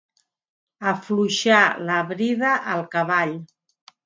[0.91, 1.59] Afluixar
[1.91, 3.37] la brida al cavall.